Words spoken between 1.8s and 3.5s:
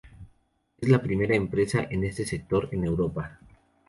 en este sector en Europa.